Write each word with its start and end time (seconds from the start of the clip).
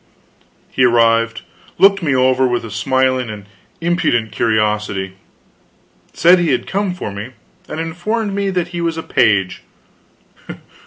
He 0.71 0.83
arrived, 0.83 1.43
looked 1.77 2.01
me 2.01 2.15
over 2.15 2.47
with 2.47 2.65
a 2.65 2.71
smiling 2.71 3.29
and 3.29 3.45
impudent 3.81 4.31
curiosity; 4.31 5.13
said 6.11 6.39
he 6.39 6.49
had 6.49 6.65
come 6.65 6.95
for 6.95 7.11
me, 7.11 7.33
and 7.69 7.79
informed 7.79 8.33
me 8.33 8.49
that 8.49 8.69
he 8.69 8.81
was 8.81 8.97
a 8.97 9.03
page. 9.03 9.61